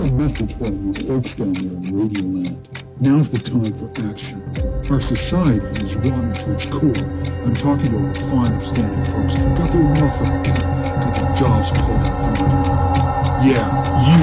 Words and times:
a 0.00 0.10
message 0.12 0.54
for 0.56 0.68
you 0.68 0.94
folks 0.94 1.34
down 1.36 1.52
there 1.52 1.64
in 1.64 1.98
Radio 1.98 2.22
Land. 2.22 2.68
Now's 3.00 3.28
the 3.28 3.38
time 3.38 3.74
for 3.78 3.90
action. 4.08 4.42
Our 4.90 5.00
society 5.02 5.84
is 5.84 5.94
rotten 5.96 6.32
to 6.34 6.52
its 6.52 6.64
core. 6.66 6.96
I'm 7.44 7.54
talking 7.54 7.90
to 7.90 7.98
our 7.98 8.14
fine, 8.30 8.52
upstanding 8.54 9.04
folks. 9.12 9.34
Got 9.34 9.70
their 9.72 9.82
motherfucking 9.82 10.44
cat. 10.44 10.62
Got 11.02 11.14
their 11.14 11.34
jobs 11.36 11.70
pulled 11.72 12.00
out 12.00 12.36
from 12.36 12.48
under. 12.48 13.46
Yeah, 13.46 13.64
you. 14.08 14.20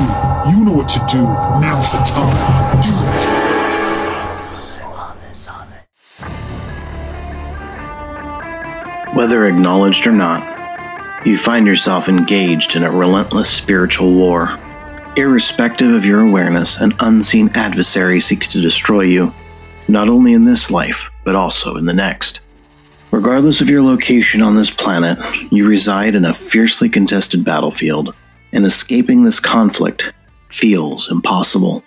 You 0.52 0.58
know 0.66 0.72
what 0.72 0.90
to 0.90 1.00
do. 1.08 1.22
Now's 1.22 1.92
the 1.92 2.00
time. 2.00 2.82
Do 2.82 2.90
it. 2.90 2.94
Whether 9.16 9.46
acknowledged 9.46 10.08
or 10.08 10.12
not, 10.14 11.26
you 11.28 11.38
find 11.38 11.68
yourself 11.68 12.08
engaged 12.08 12.76
in 12.76 12.84
a 12.84 12.92
relentless 12.92 13.50
spiritual 13.50 14.14
war. 14.14 14.58
Irrespective 15.20 15.94
of 15.94 16.06
your 16.06 16.22
awareness, 16.22 16.80
an 16.80 16.94
unseen 17.02 17.50
adversary 17.54 18.22
seeks 18.22 18.48
to 18.48 18.62
destroy 18.62 19.02
you, 19.02 19.34
not 19.90 20.08
only 20.08 20.32
in 20.32 20.46
this 20.46 20.72
life, 20.72 21.12
but 21.26 21.36
also 21.36 21.76
in 21.76 21.84
the 21.84 21.94
next. 21.94 22.40
Regardless 23.12 23.60
of 23.60 23.70
your 23.70 23.82
location 23.82 24.42
on 24.42 24.56
this 24.56 24.70
planet, 24.70 25.18
you 25.52 25.68
reside 25.68 26.16
in 26.16 26.24
a 26.24 26.34
fiercely 26.34 26.88
contested 26.88 27.44
battlefield, 27.44 28.16
and 28.54 28.66
escaping 28.66 29.24
this 29.24 29.42
conflict 29.42 30.14
feels 30.48 31.12
impossible. 31.12 31.84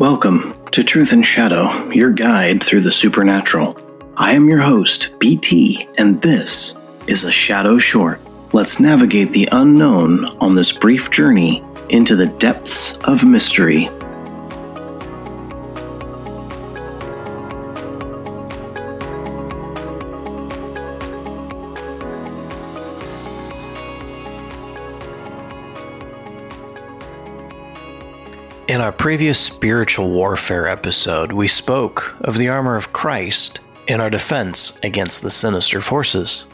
Welcome 0.00 0.54
to 0.70 0.82
Truth 0.82 1.12
and 1.12 1.26
Shadow, 1.26 1.90
your 1.90 2.08
guide 2.08 2.64
through 2.64 2.80
the 2.80 2.90
supernatural. 2.90 3.76
I 4.16 4.32
am 4.32 4.48
your 4.48 4.60
host, 4.60 5.10
BT, 5.18 5.86
and 5.98 6.22
this 6.22 6.74
is 7.06 7.24
a 7.24 7.30
Shadow 7.30 7.76
Short. 7.76 8.18
Let's 8.54 8.80
navigate 8.80 9.32
the 9.32 9.46
unknown 9.52 10.24
on 10.40 10.54
this 10.54 10.72
brief 10.72 11.10
journey 11.10 11.62
into 11.90 12.16
the 12.16 12.28
depths 12.38 12.96
of 13.00 13.26
mystery. 13.26 13.90
In 28.70 28.80
our 28.80 28.92
previous 28.92 29.40
spiritual 29.40 30.10
warfare 30.10 30.68
episode, 30.68 31.32
we 31.32 31.48
spoke 31.48 32.14
of 32.20 32.38
the 32.38 32.48
armor 32.48 32.76
of 32.76 32.92
Christ 32.92 33.58
in 33.88 34.00
our 34.00 34.08
defense 34.08 34.78
against 34.84 35.22
the 35.22 35.30
sinister 35.30 35.80
forces. 35.80 36.44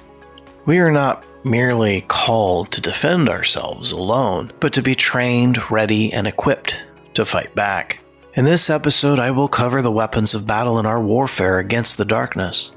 We 0.64 0.78
are 0.78 0.90
not 0.90 1.26
merely 1.44 2.06
called 2.08 2.72
to 2.72 2.80
defend 2.80 3.28
ourselves 3.28 3.92
alone, 3.92 4.50
but 4.60 4.72
to 4.72 4.82
be 4.82 4.94
trained, 4.94 5.70
ready, 5.70 6.10
and 6.10 6.26
equipped 6.26 6.74
to 7.12 7.26
fight 7.26 7.54
back. 7.54 8.02
In 8.32 8.46
this 8.46 8.70
episode, 8.70 9.18
I 9.18 9.30
will 9.30 9.46
cover 9.46 9.82
the 9.82 9.92
weapons 9.92 10.32
of 10.32 10.46
battle 10.46 10.78
in 10.78 10.86
our 10.86 11.02
warfare 11.02 11.58
against 11.58 11.98
the 11.98 12.06
darkness. 12.06 12.70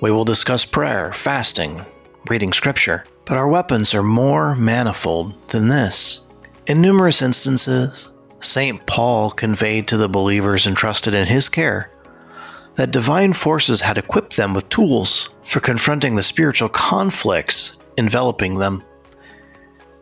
We 0.00 0.10
will 0.10 0.24
discuss 0.24 0.64
prayer, 0.64 1.12
fasting, 1.12 1.86
reading 2.28 2.52
scripture, 2.52 3.04
but 3.24 3.36
our 3.36 3.46
weapons 3.46 3.94
are 3.94 4.02
more 4.02 4.56
manifold 4.56 5.32
than 5.50 5.68
this. 5.68 6.22
In 6.66 6.80
numerous 6.80 7.22
instances, 7.22 8.10
St. 8.44 8.84
Paul 8.86 9.30
conveyed 9.30 9.88
to 9.88 9.96
the 9.96 10.08
believers 10.08 10.66
entrusted 10.66 11.14
in 11.14 11.26
his 11.26 11.48
care 11.48 11.90
that 12.74 12.90
divine 12.90 13.32
forces 13.32 13.80
had 13.80 13.98
equipped 13.98 14.36
them 14.36 14.52
with 14.52 14.68
tools 14.68 15.30
for 15.44 15.60
confronting 15.60 16.16
the 16.16 16.22
spiritual 16.22 16.68
conflicts 16.68 17.76
enveloping 17.96 18.58
them. 18.58 18.82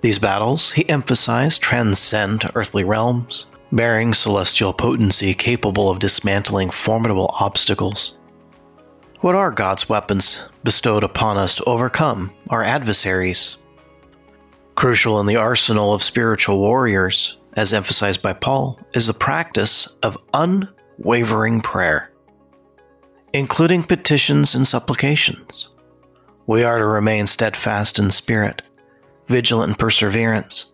These 0.01 0.19
battles, 0.19 0.73
he 0.73 0.89
emphasized, 0.89 1.61
transcend 1.61 2.51
earthly 2.55 2.85
realms, 2.85 3.47
bearing 3.71 4.15
celestial 4.15 4.73
potency 4.73 5.35
capable 5.35 5.91
of 5.91 5.99
dismantling 5.99 6.71
formidable 6.71 7.35
obstacles. 7.39 8.15
What 9.21 9.35
are 9.35 9.51
God's 9.53 9.89
weapons 9.89 10.43
bestowed 10.65 11.05
upon 11.05 11.37
us 11.37 11.55
to 11.57 11.65
overcome 11.65 12.33
our 12.51 12.65
adversaries? 12.65 13.59
Crucial 14.75 15.21
in 15.21 15.27
the 15.27 15.37
arsenal 15.37 15.95
of 15.95 16.03
spiritual 16.03 16.59
warriors 16.59 17.37
as 17.55 17.73
emphasized 17.73 18.23
by 18.23 18.33
Paul, 18.33 18.79
is 18.95 19.07
the 19.07 19.15
practice 19.15 19.87
of 20.03 20.19
unwavering 20.35 21.61
prayer, 21.61 22.13
including 23.33 23.83
petitions 23.83 24.55
and 24.55 24.67
supplications. 24.67 25.69
We 26.47 26.65
are 26.65 26.79
to 26.79 26.85
remain 26.85 27.27
steadfast 27.27 27.99
in 27.99 28.11
spirit, 28.11 28.63
vigilant 29.29 29.71
in 29.71 29.77
perseverance, 29.77 30.71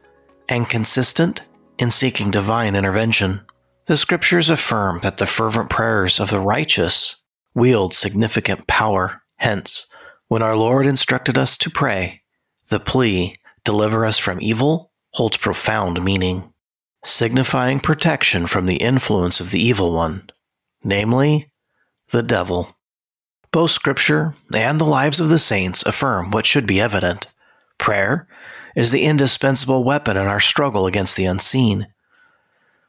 and 0.49 0.69
consistent 0.69 1.43
in 1.79 1.91
seeking 1.91 2.31
divine 2.31 2.75
intervention. 2.75 3.41
The 3.87 3.97
scriptures 3.97 4.51
affirm 4.51 5.01
that 5.03 5.19
the 5.19 5.27
fervent 5.27 5.71
prayers 5.71 6.21
of 6.21 6.31
the 6.31 6.41
righteous 6.41 7.17
wield 7.55 7.95
significant 7.95 8.67
power. 8.67 9.23
Hence, 9.37 9.87
when 10.29 10.43
our 10.43 10.57
Lord 10.57 10.87
instructed 10.87 11.39
us 11.39 11.57
to 11.59 11.71
pray, 11.71 12.23
the 12.69 12.81
plea, 12.81 13.37
deliver 13.65 14.05
us 14.05 14.19
from 14.19 14.41
evil, 14.41 14.91
holds 15.13 15.37
profound 15.37 16.05
meaning 16.05 16.48
signifying 17.05 17.81
protection 17.81 18.47
from 18.47 18.67
the 18.67 18.77
influence 18.77 19.41
of 19.41 19.51
the 19.51 19.61
evil 19.61 19.93
one, 19.93 20.29
namely, 20.83 21.51
the 22.11 22.23
devil. 22.23 22.77
Both 23.51 23.71
Scripture 23.71 24.35
and 24.53 24.81
the 24.81 24.85
lives 24.85 25.21
of 25.21 25.29
the 25.29 25.39
saints 25.39 25.83
affirm 25.85 26.31
what 26.31 26.47
should 26.47 26.67
be 26.67 26.81
evident. 26.81 27.27
Prayer 27.79 28.29
is 28.77 28.91
the 28.91 29.05
indispensable 29.05 29.85
weapon 29.85 30.17
in 30.17 30.27
our 30.27 30.41
struggle 30.41 30.87
against 30.87 31.17
the 31.17 31.25
unseen. 31.25 31.87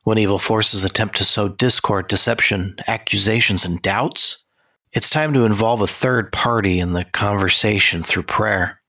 When 0.03 0.17
evil 0.17 0.39
forces 0.39 0.83
attempt 0.83 1.17
to 1.17 1.25
sow 1.25 1.47
discord, 1.47 2.07
deception, 2.07 2.75
accusations, 2.87 3.65
and 3.65 3.81
doubts, 3.81 4.43
it's 4.91 5.09
time 5.09 5.33
to 5.33 5.45
involve 5.45 5.81
a 5.81 5.87
third 5.87 6.31
party 6.31 6.79
in 6.79 6.93
the 6.93 7.05
conversation 7.05 8.03
through 8.03 8.23
prayer. 8.23 8.81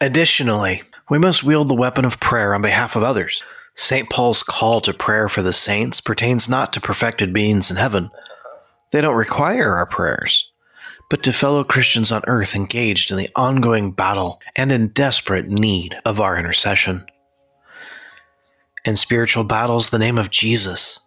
Additionally, 0.00 0.82
we 1.08 1.18
must 1.18 1.44
wield 1.44 1.68
the 1.68 1.74
weapon 1.74 2.04
of 2.04 2.20
prayer 2.20 2.54
on 2.54 2.62
behalf 2.62 2.94
of 2.94 3.02
others 3.02 3.42
St. 3.76 4.08
Paul's 4.08 4.42
call 4.42 4.80
to 4.80 4.94
prayer 4.94 5.28
for 5.28 5.42
the 5.42 5.52
saints 5.52 6.00
pertains 6.00 6.48
not 6.48 6.72
to 6.72 6.80
perfected 6.80 7.32
beings 7.32 7.70
in 7.70 7.76
heaven. 7.76 8.10
They 8.90 9.02
don't 9.02 9.14
require 9.14 9.74
our 9.74 9.84
prayers, 9.84 10.50
but 11.10 11.22
to 11.24 11.32
fellow 11.32 11.62
Christians 11.62 12.10
on 12.10 12.22
earth 12.26 12.56
engaged 12.56 13.10
in 13.10 13.18
the 13.18 13.28
ongoing 13.36 13.92
battle 13.92 14.40
and 14.56 14.72
in 14.72 14.88
desperate 14.88 15.46
need 15.46 15.94
of 16.06 16.20
our 16.20 16.38
intercession. 16.38 17.04
In 18.86 18.96
spiritual 18.96 19.44
battles, 19.44 19.90
the 19.90 19.98
name 19.98 20.16
of 20.16 20.30
Jesus 20.30 21.00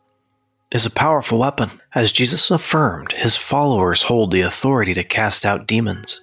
is 0.71 0.85
a 0.85 0.91
powerful 0.91 1.39
weapon. 1.39 1.81
As 1.95 2.11
Jesus 2.11 2.51
affirmed, 2.51 3.13
his 3.13 3.35
followers 3.35 4.03
hold 4.03 4.31
the 4.31 4.41
authority 4.41 4.93
to 4.93 5.03
cast 5.03 5.43
out 5.43 5.65
demons. 5.65 6.21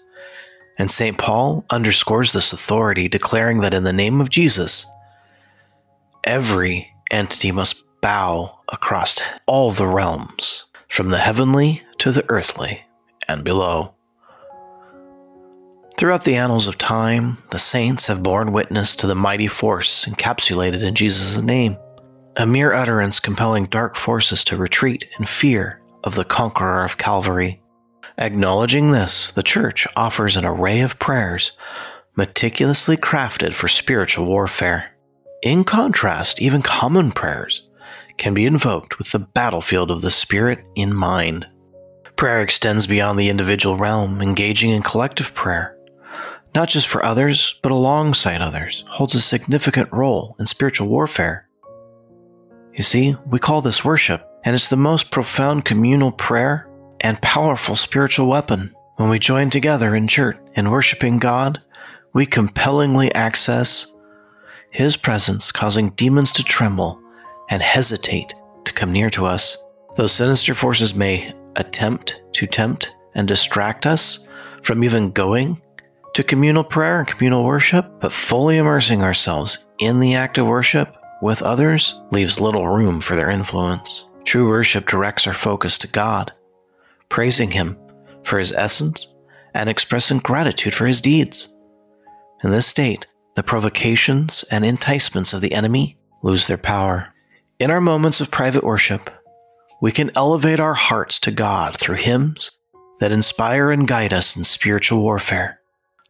And 0.78 0.90
St. 0.90 1.18
Paul 1.18 1.64
underscores 1.70 2.32
this 2.32 2.52
authority, 2.52 3.08
declaring 3.08 3.60
that 3.60 3.74
in 3.74 3.82
the 3.82 3.92
name 3.92 4.20
of 4.20 4.30
Jesus, 4.30 4.86
every 6.26 6.92
entity 7.10 7.52
must 7.52 7.82
bow 8.02 8.60
across 8.68 9.16
all 9.46 9.70
the 9.70 9.86
realms, 9.86 10.64
from 10.88 11.08
the 11.08 11.18
heavenly 11.18 11.82
to 11.98 12.12
the 12.12 12.24
earthly 12.28 12.82
and 13.28 13.44
below. 13.44 13.94
Throughout 15.96 16.24
the 16.24 16.36
annals 16.36 16.68
of 16.68 16.76
time, 16.76 17.38
the 17.52 17.58
saints 17.58 18.08
have 18.08 18.22
borne 18.22 18.52
witness 18.52 18.94
to 18.96 19.06
the 19.06 19.14
mighty 19.14 19.46
force 19.46 20.04
encapsulated 20.04 20.82
in 20.82 20.94
Jesus' 20.94 21.40
name, 21.40 21.78
a 22.36 22.44
mere 22.44 22.74
utterance 22.74 23.18
compelling 23.18 23.64
dark 23.64 23.96
forces 23.96 24.44
to 24.44 24.58
retreat 24.58 25.06
in 25.18 25.24
fear 25.24 25.80
of 26.04 26.14
the 26.14 26.24
conqueror 26.24 26.84
of 26.84 26.98
Calvary. 26.98 27.62
Acknowledging 28.18 28.90
this, 28.90 29.32
the 29.32 29.42
Church 29.42 29.86
offers 29.96 30.36
an 30.36 30.44
array 30.44 30.80
of 30.80 30.98
prayers 30.98 31.52
meticulously 32.14 32.96
crafted 32.96 33.54
for 33.54 33.68
spiritual 33.68 34.26
warfare. 34.26 34.95
In 35.46 35.62
contrast, 35.62 36.42
even 36.42 36.60
common 36.60 37.12
prayers 37.12 37.68
can 38.16 38.34
be 38.34 38.46
invoked 38.46 38.98
with 38.98 39.12
the 39.12 39.20
battlefield 39.20 39.92
of 39.92 40.02
the 40.02 40.10
Spirit 40.10 40.64
in 40.74 40.92
mind. 40.92 41.46
Prayer 42.16 42.42
extends 42.42 42.88
beyond 42.88 43.16
the 43.16 43.28
individual 43.28 43.76
realm, 43.76 44.20
engaging 44.20 44.70
in 44.70 44.82
collective 44.82 45.32
prayer, 45.34 45.78
not 46.52 46.68
just 46.68 46.88
for 46.88 47.04
others, 47.06 47.60
but 47.62 47.70
alongside 47.70 48.42
others, 48.42 48.82
holds 48.88 49.14
a 49.14 49.20
significant 49.20 49.88
role 49.92 50.34
in 50.40 50.46
spiritual 50.46 50.88
warfare. 50.88 51.48
You 52.74 52.82
see, 52.82 53.14
we 53.24 53.38
call 53.38 53.62
this 53.62 53.84
worship, 53.84 54.28
and 54.44 54.56
it's 54.56 54.66
the 54.66 54.76
most 54.76 55.12
profound 55.12 55.64
communal 55.64 56.10
prayer 56.10 56.68
and 57.02 57.22
powerful 57.22 57.76
spiritual 57.76 58.26
weapon. 58.26 58.74
When 58.96 59.10
we 59.10 59.20
join 59.20 59.50
together 59.50 59.94
in 59.94 60.08
church 60.08 60.38
in 60.56 60.72
worshiping 60.72 61.20
God, 61.20 61.62
we 62.12 62.26
compellingly 62.26 63.14
access 63.14 63.86
his 64.70 64.96
presence 64.96 65.50
causing 65.52 65.90
demons 65.90 66.32
to 66.32 66.42
tremble 66.44 67.00
and 67.50 67.62
hesitate 67.62 68.34
to 68.64 68.72
come 68.72 68.92
near 68.92 69.10
to 69.10 69.24
us. 69.24 69.56
Those 69.96 70.12
sinister 70.12 70.54
forces 70.54 70.94
may 70.94 71.32
attempt 71.56 72.22
to 72.32 72.46
tempt 72.46 72.92
and 73.14 73.26
distract 73.26 73.86
us 73.86 74.24
from 74.62 74.84
even 74.84 75.10
going 75.10 75.60
to 76.14 76.22
communal 76.22 76.64
prayer 76.64 77.00
and 77.00 77.08
communal 77.08 77.44
worship, 77.44 78.00
but 78.00 78.12
fully 78.12 78.58
immersing 78.58 79.02
ourselves 79.02 79.66
in 79.78 80.00
the 80.00 80.14
act 80.14 80.38
of 80.38 80.46
worship 80.46 80.96
with 81.22 81.42
others 81.42 82.00
leaves 82.10 82.40
little 82.40 82.68
room 82.68 83.00
for 83.00 83.16
their 83.16 83.30
influence. 83.30 84.06
True 84.24 84.48
worship 84.48 84.86
directs 84.86 85.26
our 85.26 85.34
focus 85.34 85.78
to 85.78 85.88
God, 85.88 86.32
praising 87.08 87.50
Him 87.50 87.78
for 88.22 88.38
His 88.38 88.52
essence 88.52 89.14
and 89.54 89.68
expressing 89.68 90.18
gratitude 90.18 90.74
for 90.74 90.86
His 90.86 91.00
deeds. 91.00 91.54
In 92.42 92.50
this 92.50 92.66
state, 92.66 93.06
the 93.36 93.42
provocations 93.42 94.44
and 94.50 94.64
enticements 94.64 95.32
of 95.32 95.42
the 95.42 95.52
enemy 95.52 95.96
lose 96.22 96.46
their 96.46 96.56
power. 96.56 97.14
In 97.58 97.70
our 97.70 97.80
moments 97.80 98.20
of 98.20 98.30
private 98.30 98.64
worship, 98.64 99.10
we 99.80 99.92
can 99.92 100.10
elevate 100.16 100.58
our 100.58 100.74
hearts 100.74 101.20
to 101.20 101.30
God 101.30 101.76
through 101.76 101.96
hymns 101.96 102.50
that 102.98 103.12
inspire 103.12 103.70
and 103.70 103.86
guide 103.86 104.12
us 104.12 104.36
in 104.36 104.42
spiritual 104.42 105.02
warfare. 105.02 105.60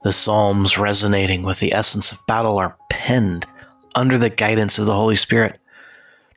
The 0.05 0.13
Psalms 0.13 0.79
resonating 0.79 1.43
with 1.43 1.59
the 1.59 1.73
essence 1.73 2.13
of 2.13 2.25
battle 2.29 2.59
are 2.59 2.77
penned 2.91 3.45
under 3.97 4.19
the 4.19 4.31
guidance 4.31 4.79
of 4.79 4.87
the 4.87 4.95
Holy 4.95 5.17
Spirit, 5.17 5.59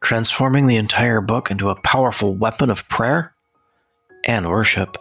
transforming 0.01 0.65
the 0.65 0.77
entire 0.77 1.21
book 1.21 1.51
into 1.51 1.69
a 1.69 1.79
powerful 1.81 2.35
weapon 2.35 2.71
of 2.71 2.87
prayer 2.87 3.35
and 4.23 4.49
worship. 4.49 4.97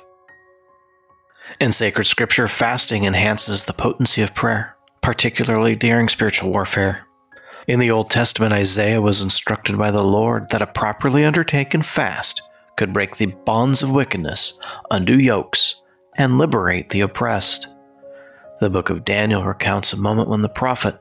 In 1.61 1.73
sacred 1.73 2.05
scripture, 2.05 2.46
fasting 2.46 3.05
enhances 3.05 3.64
the 3.64 3.73
potency 3.73 4.20
of 4.20 4.35
prayer, 4.35 4.76
particularly 5.03 5.77
during 5.77 6.09
spiritual 6.09 6.50
warfare. 6.50 7.06
In 7.67 7.81
the 7.81 7.91
Old 7.91 8.09
Testament, 8.09 8.53
Isaiah 8.53 9.03
was 9.03 9.21
instructed 9.21 9.77
by 9.77 9.91
the 9.91 10.03
Lord 10.03 10.49
that 10.50 10.62
a 10.62 10.67
properly 10.67 11.25
undertaken 11.25 11.83
fast 11.83 12.43
could 12.77 12.93
break 12.93 13.17
the 13.17 13.27
bonds 13.27 13.83
of 13.83 13.91
wickedness, 13.91 14.55
undo 14.91 15.19
yokes, 15.19 15.77
and 16.17 16.39
liberate 16.39 16.91
the 16.91 17.00
oppressed. 17.00 17.69
The 18.61 18.71
book 18.71 18.91
of 18.91 19.05
Daniel 19.05 19.45
recounts 19.45 19.93
a 19.93 19.97
moment 19.97 20.29
when 20.29 20.43
the 20.43 20.49
prophet, 20.49 21.00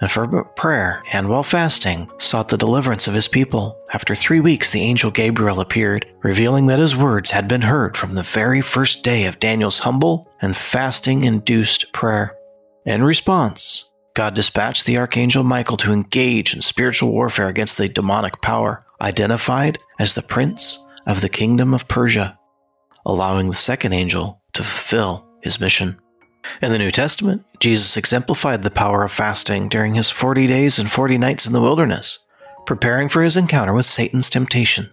in 0.00 0.08
fervent 0.08 0.56
prayer 0.56 1.02
and 1.12 1.28
while 1.28 1.44
fasting, 1.44 2.10
sought 2.18 2.48
the 2.48 2.58
deliverance 2.58 3.06
of 3.06 3.14
his 3.14 3.28
people. 3.28 3.78
After 3.92 4.14
three 4.14 4.40
weeks, 4.40 4.72
the 4.72 4.82
angel 4.82 5.12
Gabriel 5.12 5.60
appeared, 5.60 6.06
revealing 6.22 6.66
that 6.66 6.80
his 6.80 6.96
words 6.96 7.30
had 7.30 7.46
been 7.46 7.62
heard 7.62 7.96
from 7.96 8.14
the 8.14 8.24
very 8.24 8.60
first 8.60 9.04
day 9.04 9.26
of 9.26 9.38
Daniel's 9.38 9.80
humble 9.80 10.28
and 10.40 10.56
fasting 10.56 11.22
induced 11.22 11.92
prayer. 11.92 12.35
In 12.86 13.02
response, 13.02 13.90
God 14.14 14.34
dispatched 14.34 14.86
the 14.86 14.96
archangel 14.96 15.42
Michael 15.42 15.76
to 15.78 15.92
engage 15.92 16.54
in 16.54 16.62
spiritual 16.62 17.10
warfare 17.10 17.48
against 17.48 17.78
the 17.78 17.88
demonic 17.88 18.40
power, 18.40 18.86
identified 19.00 19.80
as 19.98 20.14
the 20.14 20.22
prince 20.22 20.84
of 21.04 21.20
the 21.20 21.28
kingdom 21.28 21.74
of 21.74 21.88
Persia, 21.88 22.38
allowing 23.04 23.50
the 23.50 23.56
second 23.56 23.92
angel 23.92 24.40
to 24.52 24.62
fulfill 24.62 25.26
his 25.42 25.60
mission. 25.60 26.00
In 26.62 26.70
the 26.70 26.78
New 26.78 26.92
Testament, 26.92 27.44
Jesus 27.58 27.96
exemplified 27.96 28.62
the 28.62 28.70
power 28.70 29.02
of 29.02 29.10
fasting 29.10 29.68
during 29.68 29.94
his 29.94 30.12
40 30.12 30.46
days 30.46 30.78
and 30.78 30.88
40 30.88 31.18
nights 31.18 31.44
in 31.44 31.52
the 31.52 31.60
wilderness, 31.60 32.20
preparing 32.66 33.08
for 33.08 33.24
his 33.24 33.36
encounter 33.36 33.74
with 33.74 33.86
Satan's 33.86 34.30
temptation. 34.30 34.90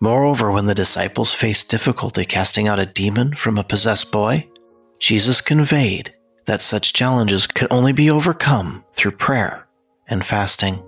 Moreover, 0.00 0.50
when 0.50 0.64
the 0.64 0.74
disciples 0.74 1.34
faced 1.34 1.68
difficulty 1.68 2.24
casting 2.24 2.66
out 2.66 2.78
a 2.78 2.86
demon 2.86 3.34
from 3.34 3.58
a 3.58 3.64
possessed 3.64 4.10
boy, 4.10 4.48
Jesus 4.98 5.42
conveyed 5.42 6.14
that 6.46 6.60
such 6.60 6.92
challenges 6.92 7.46
can 7.46 7.68
only 7.70 7.92
be 7.92 8.10
overcome 8.10 8.84
through 8.92 9.12
prayer 9.12 9.66
and 10.08 10.24
fasting. 10.24 10.82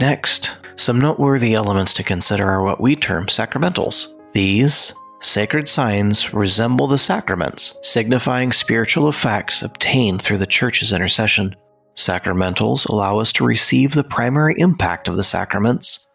Next, 0.00 0.56
some 0.76 1.00
noteworthy 1.00 1.54
elements 1.54 1.94
to 1.94 2.02
consider 2.02 2.48
are 2.48 2.62
what 2.62 2.80
we 2.80 2.96
term 2.96 3.26
sacramentals. 3.26 4.12
These 4.32 4.92
sacred 5.20 5.68
signs 5.68 6.34
resemble 6.34 6.86
the 6.86 6.98
sacraments, 6.98 7.78
signifying 7.82 8.52
spiritual 8.52 9.08
effects 9.08 9.62
obtained 9.62 10.22
through 10.22 10.38
the 10.38 10.46
church's 10.46 10.92
intercession. 10.92 11.54
Sacramentals 11.94 12.88
allow 12.88 13.18
us 13.18 13.32
to 13.34 13.44
receive 13.44 13.92
the 13.92 14.02
primary 14.02 14.54
impact 14.58 15.06
of 15.06 15.16
the 15.16 15.22
sacraments 15.22 16.06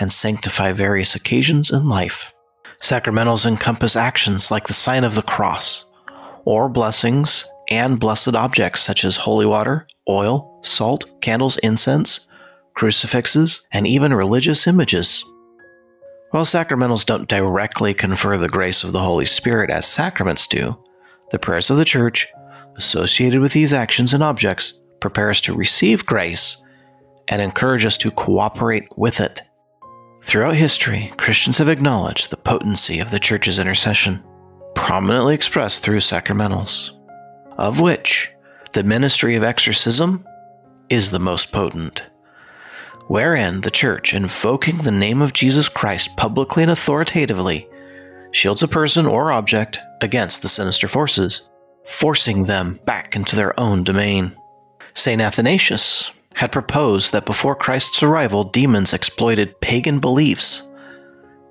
and 0.00 0.10
sanctify 0.10 0.72
various 0.72 1.14
occasions 1.14 1.70
in 1.70 1.88
life. 1.88 2.32
Sacramentals 2.80 3.46
encompass 3.46 3.94
actions 3.94 4.50
like 4.50 4.66
the 4.66 4.74
sign 4.74 5.04
of 5.04 5.14
the 5.14 5.22
cross, 5.22 5.84
or 6.44 6.68
blessings 6.68 7.46
and 7.74 8.00
blessed 8.00 8.34
objects 8.34 8.80
such 8.80 9.04
as 9.04 9.16
holy 9.16 9.46
water, 9.46 9.86
oil, 10.08 10.60
salt, 10.62 11.04
candles, 11.20 11.56
incense, 11.58 12.26
crucifixes, 12.74 13.62
and 13.72 13.86
even 13.86 14.14
religious 14.14 14.66
images. 14.66 15.24
While 16.30 16.44
sacramentals 16.44 17.06
don't 17.06 17.28
directly 17.28 17.94
confer 17.94 18.38
the 18.38 18.48
grace 18.48 18.82
of 18.82 18.92
the 18.92 19.00
Holy 19.00 19.26
Spirit 19.26 19.70
as 19.70 19.86
sacraments 19.86 20.46
do, 20.46 20.76
the 21.30 21.38
prayers 21.38 21.70
of 21.70 21.76
the 21.76 21.84
Church, 21.84 22.26
associated 22.76 23.40
with 23.40 23.52
these 23.52 23.72
actions 23.72 24.12
and 24.12 24.22
objects, 24.22 24.74
prepare 25.00 25.30
us 25.30 25.40
to 25.42 25.54
receive 25.54 26.06
grace 26.06 26.62
and 27.28 27.40
encourage 27.40 27.84
us 27.84 27.96
to 27.98 28.10
cooperate 28.10 28.88
with 28.96 29.20
it. 29.20 29.42
Throughout 30.24 30.56
history, 30.56 31.12
Christians 31.18 31.58
have 31.58 31.68
acknowledged 31.68 32.30
the 32.30 32.36
potency 32.36 32.98
of 32.98 33.10
the 33.10 33.20
Church's 33.20 33.58
intercession, 33.58 34.22
prominently 34.74 35.34
expressed 35.34 35.82
through 35.82 35.98
sacramentals 35.98 36.93
of 37.58 37.80
which 37.80 38.30
the 38.72 38.82
ministry 38.82 39.36
of 39.36 39.44
exorcism 39.44 40.26
is 40.88 41.10
the 41.10 41.18
most 41.18 41.52
potent, 41.52 42.02
wherein 43.06 43.60
the 43.60 43.70
Church, 43.70 44.12
invoking 44.12 44.78
the 44.78 44.90
name 44.90 45.22
of 45.22 45.32
Jesus 45.32 45.68
Christ 45.68 46.16
publicly 46.16 46.62
and 46.62 46.72
authoritatively, 46.72 47.68
shields 48.32 48.62
a 48.62 48.68
person 48.68 49.06
or 49.06 49.32
object 49.32 49.80
against 50.00 50.42
the 50.42 50.48
sinister 50.48 50.88
forces, 50.88 51.48
forcing 51.84 52.44
them 52.44 52.80
back 52.84 53.14
into 53.14 53.36
their 53.36 53.58
own 53.58 53.84
domain. 53.84 54.36
St. 54.94 55.20
Athanasius 55.20 56.10
had 56.34 56.50
proposed 56.50 57.12
that 57.12 57.26
before 57.26 57.54
Christ's 57.54 58.02
arrival, 58.02 58.44
demons 58.44 58.92
exploited 58.92 59.60
pagan 59.60 60.00
beliefs, 60.00 60.66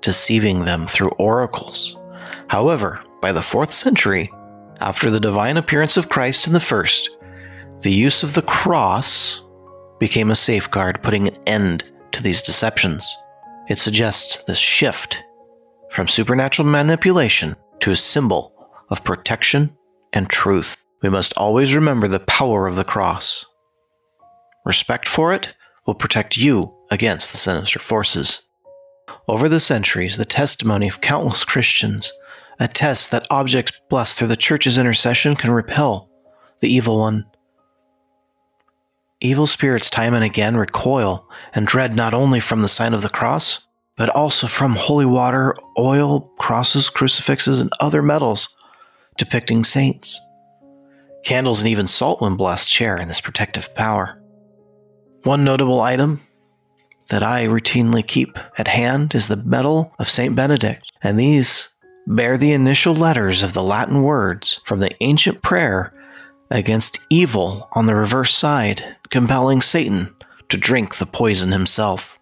deceiving 0.02 0.64
them 0.64 0.86
through 0.86 1.10
oracles. 1.10 1.96
However, 2.48 3.00
by 3.22 3.32
the 3.32 3.42
fourth 3.42 3.72
century, 3.72 4.30
after 4.80 5.10
the 5.10 5.20
divine 5.20 5.56
appearance 5.56 5.96
of 5.96 6.08
Christ 6.08 6.46
in 6.46 6.52
the 6.52 6.60
first, 6.60 7.10
the 7.80 7.92
use 7.92 8.22
of 8.22 8.34
the 8.34 8.42
cross 8.42 9.40
became 9.98 10.30
a 10.30 10.36
safeguard, 10.36 11.02
putting 11.02 11.28
an 11.28 11.36
end 11.46 11.84
to 12.12 12.22
these 12.22 12.42
deceptions. 12.42 13.16
It 13.68 13.78
suggests 13.78 14.42
this 14.44 14.58
shift 14.58 15.22
from 15.90 16.08
supernatural 16.08 16.68
manipulation 16.68 17.56
to 17.80 17.90
a 17.90 17.96
symbol 17.96 18.52
of 18.90 19.04
protection 19.04 19.76
and 20.12 20.28
truth. 20.28 20.76
We 21.02 21.08
must 21.08 21.36
always 21.36 21.74
remember 21.74 22.08
the 22.08 22.20
power 22.20 22.66
of 22.66 22.76
the 22.76 22.84
cross. 22.84 23.44
Respect 24.64 25.06
for 25.06 25.32
it 25.32 25.54
will 25.86 25.94
protect 25.94 26.36
you 26.36 26.74
against 26.90 27.30
the 27.30 27.36
sinister 27.36 27.78
forces. 27.78 28.42
Over 29.28 29.48
the 29.48 29.60
centuries, 29.60 30.16
the 30.16 30.24
testimony 30.24 30.88
of 30.88 31.00
countless 31.00 31.44
Christians 31.44 32.12
attests 32.58 33.08
that 33.08 33.26
objects 33.30 33.80
blessed 33.88 34.18
through 34.18 34.28
the 34.28 34.36
church's 34.36 34.78
intercession 34.78 35.36
can 35.36 35.50
repel 35.50 36.10
the 36.60 36.72
evil 36.72 36.98
one. 36.98 37.26
Evil 39.20 39.46
spirits 39.46 39.90
time 39.90 40.14
and 40.14 40.24
again 40.24 40.56
recoil 40.56 41.28
and 41.54 41.66
dread 41.66 41.96
not 41.96 42.14
only 42.14 42.40
from 42.40 42.62
the 42.62 42.68
sign 42.68 42.94
of 42.94 43.02
the 43.02 43.08
cross, 43.08 43.60
but 43.96 44.08
also 44.10 44.46
from 44.46 44.74
holy 44.74 45.06
water, 45.06 45.54
oil, 45.78 46.20
crosses, 46.38 46.90
crucifixes, 46.90 47.60
and 47.60 47.70
other 47.80 48.02
medals 48.02 48.54
depicting 49.16 49.64
saints. 49.64 50.20
Candles 51.24 51.60
and 51.60 51.68
even 51.68 51.86
salt, 51.86 52.20
when 52.20 52.36
blessed, 52.36 52.68
share 52.68 52.96
in 52.96 53.08
this 53.08 53.20
protective 53.20 53.74
power. 53.74 54.20
One 55.22 55.44
notable 55.44 55.80
item 55.80 56.20
that 57.08 57.22
I 57.22 57.46
routinely 57.46 58.06
keep 58.06 58.38
at 58.58 58.68
hand 58.68 59.14
is 59.14 59.28
the 59.28 59.36
medal 59.36 59.94
of 59.98 60.08
St. 60.08 60.34
Benedict, 60.34 60.90
and 61.02 61.18
these 61.18 61.70
bear 62.06 62.36
the 62.36 62.52
initial 62.52 62.94
letters 62.94 63.42
of 63.42 63.52
the 63.52 63.62
Latin 63.62 64.02
words 64.02 64.60
from 64.64 64.78
the 64.78 64.94
ancient 65.02 65.42
prayer 65.42 65.92
against 66.50 67.00
evil 67.10 67.68
on 67.72 67.86
the 67.86 67.94
reverse 67.94 68.34
side, 68.34 68.96
compelling 69.10 69.60
Satan 69.60 70.14
to 70.48 70.56
drink 70.56 70.96
the 70.96 71.06
poison 71.06 71.52
himself. 71.52 72.18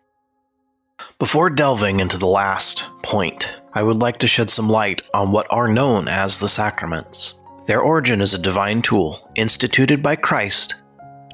Before 1.19 1.51
delving 1.51 2.01
into 2.01 2.19
the 2.19 2.27
last 2.27 2.89
point, 3.03 3.57
I 3.75 3.83
would 3.83 3.99
like 3.99 4.19
to 4.19 4.27
shed 4.27 4.51
some 4.51 4.69
light 4.69 5.03
on 5.15 5.33
what 5.33 5.47
are 5.51 5.69
known 5.69 6.09
as 6.09 6.39
the 6.39 6.49
sacraments. 6.49 7.35
Their 7.67 7.81
origin 7.81 8.21
is 8.21 8.35
a 8.35 8.39
divine 8.39 8.83
tool 8.83 9.31
instituted 9.35 10.03
by 10.03 10.17
Christ 10.17 10.77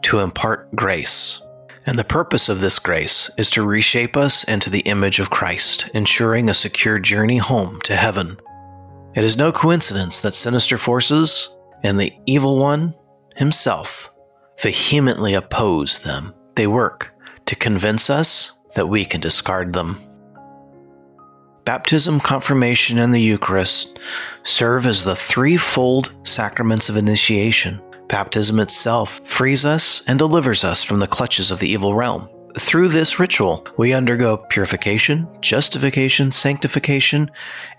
to 0.02 0.20
impart 0.20 0.74
grace. 0.74 1.40
And 1.86 1.98
the 1.98 2.04
purpose 2.04 2.48
of 2.48 2.60
this 2.60 2.78
grace 2.78 3.30
is 3.38 3.50
to 3.50 3.66
reshape 3.66 4.16
us 4.16 4.44
into 4.44 4.70
the 4.70 4.80
image 4.80 5.20
of 5.20 5.30
Christ, 5.30 5.88
ensuring 5.94 6.48
a 6.48 6.54
secure 6.54 6.98
journey 6.98 7.38
home 7.38 7.80
to 7.82 7.96
heaven. 7.96 8.38
It 9.14 9.24
is 9.24 9.36
no 9.36 9.52
coincidence 9.52 10.20
that 10.20 10.34
sinister 10.34 10.78
forces 10.78 11.50
and 11.82 11.98
the 11.98 12.12
evil 12.26 12.58
one 12.58 12.94
himself 13.36 14.10
vehemently 14.60 15.34
oppose 15.34 16.00
them. 16.00 16.34
They 16.56 16.66
work 16.66 17.14
to 17.46 17.56
convince 17.56 18.10
us 18.10 18.52
that 18.74 18.88
we 18.88 19.04
can 19.04 19.20
discard 19.20 19.72
them. 19.72 20.02
Baptism, 21.64 22.20
confirmation, 22.20 22.98
and 22.98 23.14
the 23.14 23.20
Eucharist 23.20 23.98
serve 24.42 24.86
as 24.86 25.04
the 25.04 25.16
threefold 25.16 26.14
sacraments 26.26 26.88
of 26.88 26.96
initiation. 26.96 27.80
Baptism 28.08 28.58
itself 28.58 29.20
frees 29.24 29.64
us 29.64 30.02
and 30.06 30.18
delivers 30.18 30.64
us 30.64 30.82
from 30.82 30.98
the 30.98 31.06
clutches 31.06 31.50
of 31.50 31.58
the 31.58 31.68
evil 31.68 31.94
realm. 31.94 32.28
Through 32.58 32.88
this 32.88 33.18
ritual, 33.20 33.66
we 33.76 33.92
undergo 33.92 34.38
purification, 34.48 35.28
justification, 35.40 36.30
sanctification, 36.30 37.30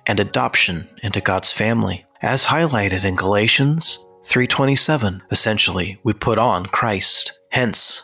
and 0.05 0.19
adoption 0.19 0.87
into 1.01 1.19
God's 1.19 1.51
family. 1.51 2.05
As 2.21 2.45
highlighted 2.45 3.03
in 3.03 3.15
Galatians 3.15 4.05
3:27, 4.23 5.23
essentially, 5.31 5.99
we 6.03 6.13
put 6.13 6.37
on 6.37 6.67
Christ. 6.67 7.39
Hence, 7.51 8.03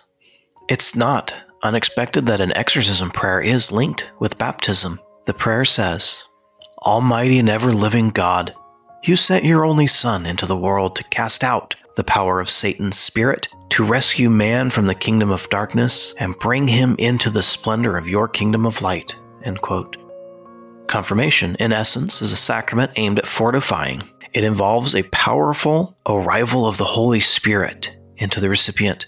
it's 0.68 0.96
not 0.96 1.36
unexpected 1.64 2.26
that 2.26 2.42
an 2.42 2.56
exorcism 2.58 3.12
prayer 3.12 3.40
is 3.40 3.72
linked 3.72 4.10
with 4.20 4.38
baptism. 4.40 5.00
The 5.26 5.34
prayer 5.34 5.66
says, 5.66 6.18
Almighty 6.82 7.38
and 7.38 7.50
ever 7.50 7.72
living 7.72 8.10
God, 8.10 8.54
you 9.04 9.16
sent 9.16 9.46
your 9.46 9.64
only 9.64 9.88
Son 9.88 10.26
into 10.26 10.48
the 10.48 10.58
world 10.58 10.96
to 10.96 11.04
cast 11.06 11.44
out 11.44 11.76
the 11.96 12.04
power 12.04 12.40
of 12.40 12.50
Satan's 12.50 12.98
spirit, 12.98 13.48
to 13.70 13.84
rescue 13.84 14.30
man 14.30 14.70
from 14.70 14.88
the 14.88 14.96
kingdom 14.96 15.32
of 15.32 15.50
darkness, 15.50 16.14
and 16.18 16.38
bring 16.40 16.68
him 16.68 16.96
into 17.00 17.30
the 17.30 17.44
splendor 17.44 17.98
of 17.98 18.08
your 18.08 18.28
kingdom 18.28 18.66
of 18.66 18.82
light. 18.82 19.16
Confirmation, 20.88 21.56
in 21.60 21.72
essence, 21.72 22.22
is 22.22 22.32
a 22.32 22.38
sacrament 22.38 22.92
aimed 22.96 23.20
at 23.20 23.26
fortifying. 23.26 24.04
It 24.34 24.44
involves 24.44 24.96
a 24.96 25.04
powerful 25.04 25.98
arrival 26.08 26.68
of 26.68 26.78
the 26.78 26.84
Holy 26.84 27.20
Spirit 27.20 27.98
into 28.18 28.40
the 28.40 28.50
recipient. 28.50 29.08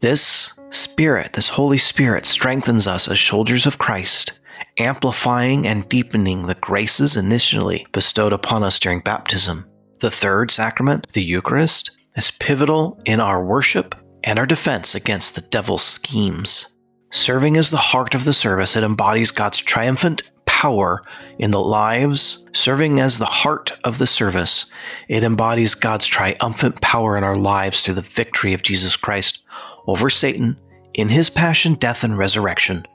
This 0.00 0.52
Spirit, 0.70 1.34
this 1.34 1.48
Holy 1.48 1.78
Spirit, 1.78 2.26
strengthens 2.26 2.86
us 2.86 3.08
as 3.08 3.20
soldiers 3.20 3.66
of 3.66 3.78
Christ 3.78 4.32
amplifying 4.78 5.66
and 5.66 5.88
deepening 5.88 6.46
the 6.46 6.54
graces 6.56 7.16
initially 7.16 7.86
bestowed 7.92 8.32
upon 8.32 8.62
us 8.62 8.78
during 8.78 9.00
baptism. 9.00 9.66
The 10.00 10.10
third 10.10 10.50
sacrament, 10.50 11.08
the 11.12 11.22
Eucharist, 11.22 11.90
is 12.16 12.30
pivotal 12.30 13.00
in 13.04 13.20
our 13.20 13.44
worship 13.44 13.94
and 14.24 14.38
our 14.38 14.46
defense 14.46 14.94
against 14.94 15.34
the 15.34 15.40
devil's 15.40 15.82
schemes. 15.82 16.68
Serving 17.10 17.56
as 17.56 17.70
the 17.70 17.76
heart 17.76 18.14
of 18.14 18.24
the 18.24 18.32
service, 18.32 18.76
it 18.76 18.84
embodies 18.84 19.30
God's 19.30 19.58
triumphant 19.58 20.22
power 20.46 21.02
in 21.38 21.50
the 21.50 21.60
lives. 21.60 22.44
Serving 22.52 23.00
as 23.00 23.18
the 23.18 23.24
heart 23.24 23.72
of 23.84 23.98
the 23.98 24.06
service, 24.06 24.66
it 25.08 25.24
embodies 25.24 25.74
God's 25.74 26.06
triumphant 26.06 26.80
power 26.80 27.16
in 27.16 27.24
our 27.24 27.36
lives 27.36 27.80
through 27.80 27.94
the 27.94 28.02
victory 28.02 28.54
of 28.54 28.62
Jesus 28.62 28.96
Christ 28.96 29.42
over 29.86 30.08
Satan 30.08 30.58
in 30.94 31.08
his 31.08 31.30
passion, 31.30 31.74
death, 31.74 32.04
and 32.04 32.16
resurrection. 32.16 32.86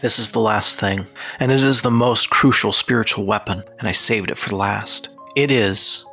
This 0.00 0.18
is 0.18 0.32
the 0.32 0.40
last 0.40 0.78
thing, 0.78 1.06
and 1.38 1.52
it 1.52 1.62
is 1.62 1.82
the 1.82 1.90
most 1.90 2.28
crucial 2.28 2.72
spiritual 2.72 3.24
weapon, 3.24 3.62
and 3.78 3.88
I 3.88 3.92
saved 3.92 4.30
it 4.30 4.38
for 4.38 4.54
last. 4.54 5.10
It 5.36 5.50
is 5.50 6.04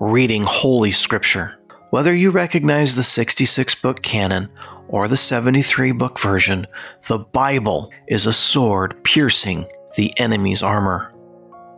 reading 0.00 0.42
Holy 0.44 0.90
Scripture. 0.90 1.58
Whether 1.90 2.14
you 2.14 2.30
recognize 2.30 2.94
the 2.94 3.02
66 3.02 3.74
book 3.76 4.00
canon 4.02 4.48
or 4.88 5.08
the 5.08 5.16
73 5.16 5.92
book 5.92 6.18
version, 6.18 6.66
the 7.06 7.18
Bible 7.18 7.92
is 8.08 8.24
a 8.24 8.32
sword 8.32 9.04
piercing 9.04 9.66
the 9.98 10.10
enemy's 10.18 10.62
armor. 10.62 11.12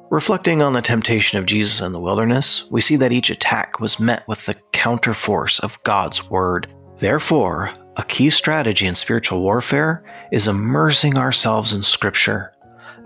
Reflecting 0.09 0.63
on 0.63 0.73
the 0.73 0.81
temptation 0.81 1.37
of 1.37 1.47
Jesus 1.47 1.81
in 1.81 1.91
the 1.91 1.99
wilderness, 1.99 2.65
we 2.71 2.81
see 2.81 2.95
that 2.95 3.11
each 3.11 3.29
attack 3.29 3.81
was 3.81 3.99
met 3.99 4.23
with 4.29 4.47
the 4.47 4.55
counterforce 4.71 5.59
of 5.59 5.83
God's 5.83 6.31
Word. 6.31 6.73
Therefore, 6.99 7.73
a 7.97 8.05
key 8.05 8.31
strategy 8.31 8.87
in 8.87 8.95
spiritual 8.95 9.41
warfare 9.41 10.05
is 10.31 10.47
immersing 10.47 11.19
ourselves 11.19 11.73
in 11.73 11.83
Scripture, 11.83 12.53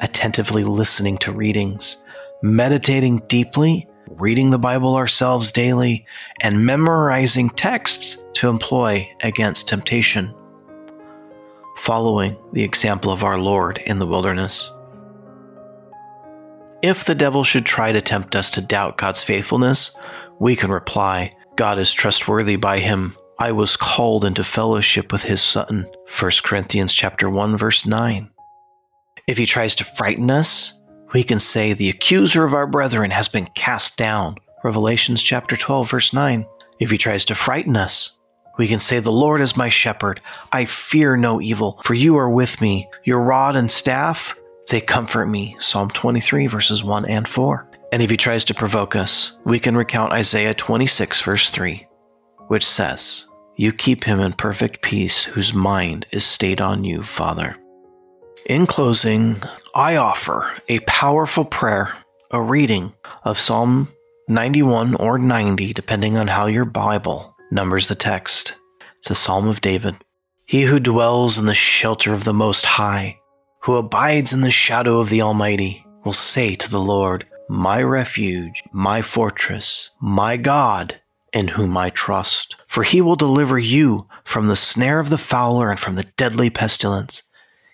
attentively 0.00 0.62
listening 0.62 1.16
to 1.18 1.32
readings, 1.32 2.02
meditating 2.42 3.22
deeply, 3.28 3.88
reading 4.18 4.50
the 4.50 4.58
Bible 4.58 4.96
ourselves 4.96 5.52
daily, 5.52 6.06
and 6.40 6.64
memorizing 6.64 7.50
texts 7.50 8.22
to 8.34 8.48
employ 8.48 9.08
against 9.22 9.68
temptation, 9.68 10.34
following 11.76 12.36
the 12.52 12.62
example 12.62 13.10
of 13.10 13.22
our 13.22 13.38
Lord 13.38 13.78
in 13.86 13.98
the 13.98 14.06
wilderness. 14.06 14.70
If 16.82 17.04
the 17.04 17.14
devil 17.14 17.44
should 17.44 17.66
try 17.66 17.92
to 17.92 18.00
tempt 18.00 18.36
us 18.36 18.50
to 18.52 18.60
doubt 18.60 18.98
God's 18.98 19.22
faithfulness, 19.22 19.94
we 20.38 20.56
can 20.56 20.70
reply, 20.70 21.32
God 21.56 21.78
is 21.78 21.92
trustworthy 21.92 22.56
by 22.56 22.78
him 22.78 23.16
I 23.38 23.52
was 23.52 23.76
called 23.76 24.24
into 24.24 24.42
fellowship 24.42 25.12
with 25.12 25.24
his 25.24 25.42
son. 25.42 25.86
1 26.18 26.30
Corinthians 26.42 26.94
chapter 26.94 27.28
1 27.28 27.58
verse 27.58 27.84
9. 27.84 28.30
If 29.26 29.36
he 29.36 29.44
tries 29.44 29.74
to 29.74 29.84
frighten 29.84 30.30
us, 30.30 30.75
we 31.16 31.24
can 31.24 31.40
say 31.40 31.72
the 31.72 31.88
accuser 31.88 32.44
of 32.44 32.52
our 32.52 32.66
brethren 32.66 33.10
has 33.10 33.26
been 33.26 33.46
cast 33.54 33.96
down. 33.96 34.36
Revelations 34.62 35.22
chapter 35.22 35.56
12 35.56 35.90
verse 35.90 36.12
9. 36.12 36.44
If 36.78 36.90
he 36.90 36.98
tries 36.98 37.24
to 37.24 37.34
frighten 37.34 37.74
us, 37.74 38.12
we 38.58 38.68
can 38.68 38.78
say 38.78 39.00
the 39.00 39.10
Lord 39.10 39.40
is 39.40 39.56
my 39.56 39.70
shepherd. 39.70 40.20
I 40.52 40.66
fear 40.66 41.16
no 41.16 41.40
evil, 41.40 41.80
for 41.84 41.94
you 41.94 42.18
are 42.18 42.28
with 42.28 42.60
me. 42.60 42.86
Your 43.04 43.22
rod 43.22 43.56
and 43.56 43.70
staff, 43.70 44.36
they 44.68 44.82
comfort 44.82 45.24
me. 45.24 45.56
Psalm 45.58 45.88
23 45.88 46.48
verses 46.48 46.84
1 46.84 47.06
and 47.06 47.26
4. 47.26 47.66
And 47.94 48.02
if 48.02 48.10
he 48.10 48.18
tries 48.18 48.44
to 48.44 48.54
provoke 48.54 48.94
us, 48.94 49.32
we 49.46 49.58
can 49.58 49.74
recount 49.74 50.12
Isaiah 50.12 50.52
26 50.52 51.22
verse 51.22 51.48
3 51.48 51.86
which 52.48 52.66
says, 52.66 53.26
You 53.56 53.72
keep 53.72 54.04
him 54.04 54.20
in 54.20 54.34
perfect 54.34 54.82
peace 54.82 55.24
whose 55.24 55.54
mind 55.54 56.04
is 56.12 56.26
stayed 56.26 56.60
on 56.60 56.84
you, 56.84 57.02
Father. 57.02 57.56
In 58.48 58.68
closing, 58.68 59.42
I 59.74 59.96
offer 59.96 60.48
a 60.68 60.78
powerful 60.80 61.44
prayer, 61.44 61.92
a 62.30 62.40
reading 62.40 62.92
of 63.24 63.40
Psalm 63.40 63.88
91 64.28 64.94
or 64.94 65.18
90, 65.18 65.72
depending 65.72 66.16
on 66.16 66.28
how 66.28 66.46
your 66.46 66.64
Bible 66.64 67.36
numbers 67.50 67.88
the 67.88 67.96
text. 67.96 68.54
It's 68.98 69.10
a 69.10 69.16
Psalm 69.16 69.48
of 69.48 69.60
David. 69.60 69.96
He 70.44 70.62
who 70.62 70.78
dwells 70.78 71.38
in 71.38 71.46
the 71.46 71.56
shelter 71.56 72.14
of 72.14 72.22
the 72.22 72.32
Most 72.32 72.66
High, 72.66 73.18
who 73.62 73.74
abides 73.74 74.32
in 74.32 74.42
the 74.42 74.52
shadow 74.52 75.00
of 75.00 75.10
the 75.10 75.22
Almighty, 75.22 75.84
will 76.04 76.12
say 76.12 76.54
to 76.54 76.70
the 76.70 76.78
Lord, 76.78 77.26
My 77.48 77.82
refuge, 77.82 78.62
my 78.72 79.02
fortress, 79.02 79.90
my 80.00 80.36
God 80.36 81.00
in 81.32 81.48
whom 81.48 81.76
I 81.76 81.90
trust. 81.90 82.54
For 82.68 82.84
he 82.84 83.02
will 83.02 83.16
deliver 83.16 83.58
you 83.58 84.06
from 84.24 84.46
the 84.46 84.54
snare 84.54 85.00
of 85.00 85.10
the 85.10 85.18
fowler 85.18 85.68
and 85.68 85.80
from 85.80 85.96
the 85.96 86.06
deadly 86.16 86.48
pestilence. 86.48 87.24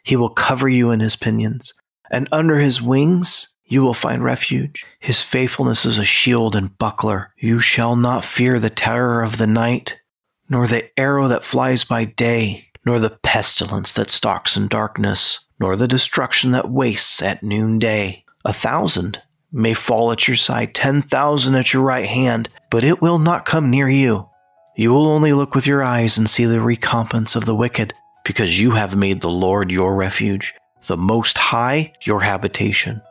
He 0.02 0.16
will 0.16 0.30
cover 0.30 0.68
you 0.68 0.90
in 0.90 1.00
his 1.00 1.16
pinions, 1.16 1.75
and 2.11 2.28
under 2.32 2.59
his 2.59 2.82
wings 2.82 3.49
you 3.64 3.82
will 3.82 3.94
find 3.94 4.23
refuge. 4.23 4.85
His 5.00 5.23
faithfulness 5.23 5.85
is 5.85 5.97
a 5.97 6.04
shield 6.04 6.54
and 6.54 6.76
buckler. 6.76 7.32
You 7.38 7.61
shall 7.61 7.97
not 7.97 8.25
fear 8.25 8.59
the 8.59 8.71
terror 8.71 9.23
of 9.23 9.38
the 9.38 9.47
night, 9.47 10.00
nor 10.49 10.66
the 10.66 10.90
arrow 10.99 11.28
that 11.28 11.44
flies 11.44 11.85
by 11.85 12.04
day, 12.04 12.68
nor 12.85 12.99
the 12.99 13.18
pestilence 13.23 13.92
that 13.94 14.11
stalks 14.11 14.56
in 14.56 14.68
darkness, 14.68 15.40
nor 15.59 15.76
the 15.76 15.88
destruction 15.88 16.50
that 16.50 16.71
wastes 16.71 17.23
at 17.23 17.42
noonday. 17.42 18.25
A 18.44 18.52
thousand 18.52 19.23
may 19.52 19.73
fall 19.73 20.11
at 20.12 20.26
your 20.26 20.37
side, 20.37 20.75
10,000 20.75 21.54
at 21.54 21.73
your 21.73 21.82
right 21.82 22.06
hand, 22.06 22.49
but 22.71 22.85
it 22.85 23.00
will 23.00 23.18
not 23.18 23.47
come 23.47 23.71
near 23.71 23.88
you. 23.88 24.28
You 24.76 24.92
will 24.92 25.06
only 25.06 25.32
look 25.32 25.54
with 25.54 25.66
your 25.66 25.82
eyes 25.82 26.18
and 26.18 26.28
see 26.28 26.44
the 26.44 26.61
recompense 26.61 27.37
of 27.37 27.44
the 27.44 27.54
wicked, 27.54 27.94
because 28.25 28.59
you 28.59 28.73
have 28.73 28.97
made 28.97 29.21
the 29.21 29.31
Lord 29.31 29.71
your 29.71 29.95
refuge, 29.95 30.55
the 30.87 30.97
Most 30.97 31.38
High 31.38 31.93
your 32.02 32.21
habitation. 32.21 33.02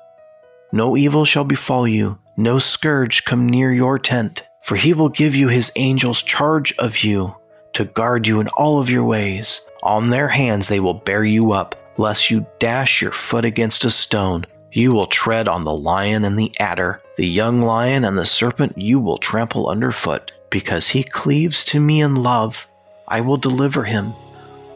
No 0.71 0.95
evil 0.95 1.25
shall 1.25 1.43
befall 1.43 1.87
you, 1.87 2.19
no 2.37 2.59
scourge 2.59 3.25
come 3.25 3.47
near 3.47 3.71
your 3.71 3.99
tent, 3.99 4.43
for 4.63 4.75
he 4.75 4.93
will 4.93 5.09
give 5.09 5.35
you 5.35 5.47
his 5.47 5.71
angels 5.75 6.23
charge 6.23 6.73
of 6.77 6.99
you, 6.99 7.35
to 7.73 7.85
guard 7.85 8.27
you 8.27 8.39
in 8.39 8.47
all 8.49 8.79
of 8.79 8.89
your 8.89 9.03
ways. 9.03 9.61
On 9.83 10.09
their 10.09 10.29
hands 10.29 10.67
they 10.67 10.79
will 10.79 10.93
bear 10.93 11.23
you 11.23 11.51
up, 11.51 11.75
lest 11.97 12.31
you 12.31 12.45
dash 12.59 13.01
your 13.01 13.11
foot 13.11 13.45
against 13.45 13.85
a 13.85 13.89
stone. 13.89 14.45
You 14.71 14.93
will 14.93 15.07
tread 15.07 15.49
on 15.49 15.65
the 15.65 15.75
lion 15.75 16.23
and 16.23 16.39
the 16.39 16.57
adder, 16.59 17.01
the 17.17 17.27
young 17.27 17.61
lion 17.61 18.05
and 18.05 18.17
the 18.17 18.25
serpent 18.25 18.77
you 18.77 18.99
will 18.99 19.17
trample 19.17 19.67
underfoot. 19.67 20.31
Because 20.49 20.89
he 20.89 21.03
cleaves 21.03 21.63
to 21.65 21.79
me 21.79 22.01
in 22.01 22.15
love, 22.15 22.67
I 23.07 23.21
will 23.21 23.37
deliver 23.37 23.83
him. 23.83 24.13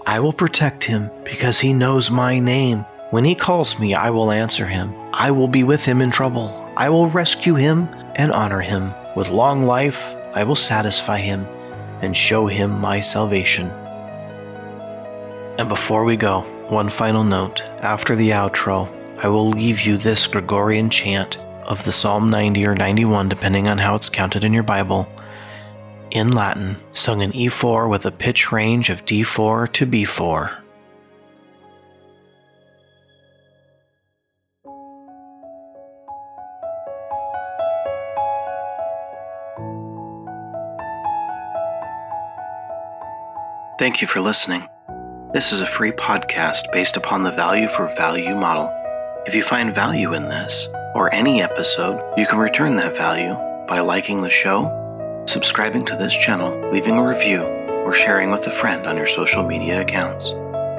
I 0.08 0.20
will 0.20 0.34
protect 0.34 0.84
him 0.84 1.10
because 1.24 1.60
he 1.60 1.74
knows 1.74 2.12
my 2.12 2.38
name. 2.38 2.86
When 3.10 3.24
he 3.24 3.34
calls 3.34 3.80
me, 3.80 3.96
I 3.96 4.12
will 4.12 4.30
answer 4.30 4.68
him. 4.68 4.94
I 5.12 5.32
will 5.32 5.48
be 5.48 5.64
with 5.64 5.84
him 5.84 6.00
in 6.00 6.12
trouble. 6.12 6.72
I 6.78 6.90
will 6.90 7.10
rescue 7.10 7.56
him 7.56 7.90
and 8.16 8.32
honor 8.32 8.62
him. 8.62 8.94
With 9.16 9.30
long 9.30 9.64
life, 9.64 10.14
I 10.36 10.44
will 10.44 10.56
satisfy 10.56 11.18
him 11.18 11.48
and 12.02 12.16
show 12.16 12.46
him 12.46 12.80
my 12.80 13.00
salvation. 13.00 13.72
And 15.58 15.68
before 15.68 16.04
we 16.04 16.18
go, 16.18 16.42
one 16.70 16.90
final 16.90 17.24
note. 17.24 17.64
After 17.82 18.16
the 18.16 18.30
outro, 18.30 18.88
I 19.24 19.28
will 19.28 19.50
leave 19.50 19.82
you 19.82 19.98
this 19.98 20.28
Gregorian 20.28 20.92
chant 20.92 21.40
of 21.64 21.84
the 21.84 21.92
Psalm 21.92 22.30
90 22.30 22.68
or 22.68 22.76
91, 22.76 23.28
depending 23.30 23.68
on 23.68 23.80
how 23.80 23.96
it's 23.96 24.10
counted 24.10 24.44
in 24.44 24.54
your 24.54 24.64
Bible, 24.64 25.08
in 26.16 26.32
Latin, 26.32 26.78
sung 26.92 27.22
in 27.22 27.34
E4 27.34 27.90
with 27.90 28.06
a 28.06 28.12
pitch 28.12 28.50
range 28.50 28.90
of 28.90 29.04
D4 29.04 29.70
to 29.74 29.86
B4. 29.86 30.62
Thank 43.78 44.02
you 44.02 44.08
for 44.08 44.22
listening. 44.22 44.66
This 45.34 45.52
is 45.52 45.60
a 45.60 45.68
free 45.68 45.92
podcast 45.92 46.72
based 46.72 46.96
upon 46.96 47.24
the 47.24 47.32
value 47.34 47.68
for 47.68 47.94
value 47.98 48.36
model. 48.36 48.72
If 49.26 49.36
you 49.36 49.44
find 49.44 49.76
value 49.76 50.14
in 50.14 50.24
this 50.24 50.70
or 50.96 51.14
any 51.14 51.42
episode, 51.42 52.02
you 52.18 52.26
can 52.26 52.40
return 52.40 52.78
that 52.78 52.96
value 52.96 53.34
by 53.68 53.82
liking 53.82 54.22
the 54.22 54.30
show 54.30 54.85
subscribing 55.26 55.86
to 55.86 55.96
this 55.96 56.16
channel, 56.16 56.70
leaving 56.72 56.98
a 56.98 57.08
review, 57.08 57.42
or 57.86 57.94
sharing 57.94 58.32
with 58.32 58.46
a 58.48 58.52
friend 58.52 58.86
on 58.88 58.98
your 58.98 59.08
social 59.08 59.44
media 59.44 59.82
accounts. 59.82 60.30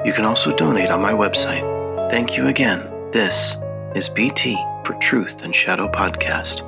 You 0.05 0.13
can 0.13 0.25
also 0.25 0.55
donate 0.55 0.89
on 0.89 1.01
my 1.01 1.13
website. 1.13 1.63
Thank 2.11 2.37
you 2.37 2.47
again. 2.47 2.89
This 3.11 3.57
is 3.95 4.09
BT 4.09 4.55
for 4.85 4.93
Truth 4.95 5.43
and 5.43 5.55
Shadow 5.55 5.87
Podcast. 5.89 6.63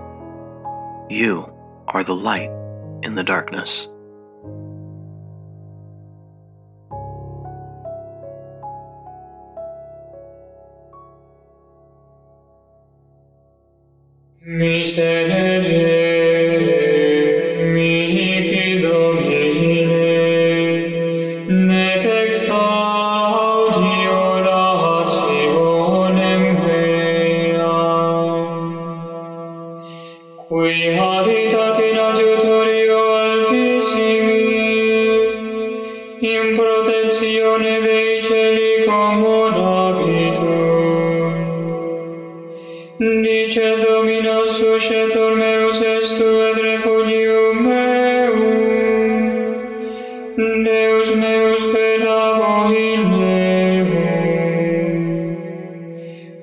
You 1.09 1.51
are 1.87 2.03
the 2.03 2.15
light 2.15 2.51
in 3.03 3.15
the 3.15 3.23
darkness. 3.23 3.87
Mr. 14.45 15.27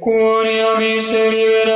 Curia 0.07 0.79
miserere 0.79 1.76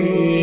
you. 0.00 0.33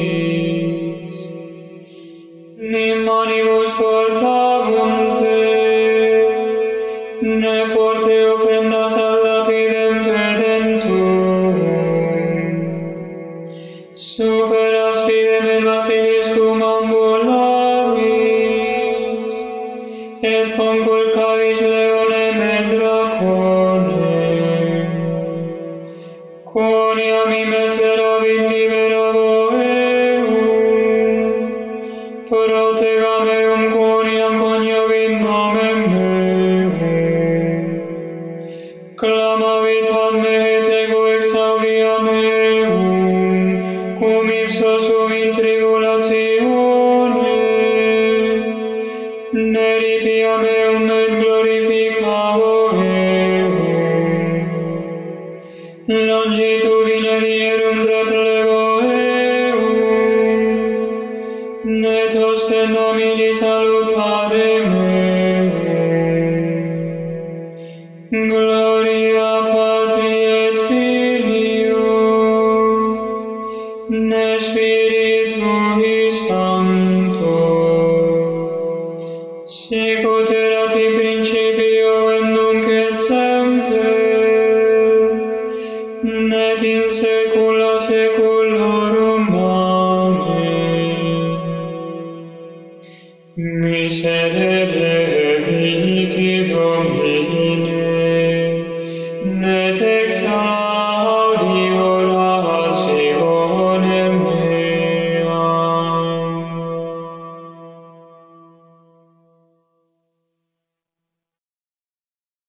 Swami. 39.51 39.80